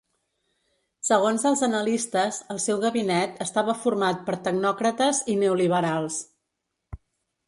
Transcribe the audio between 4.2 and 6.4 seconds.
per tecnòcrates i neoliberals.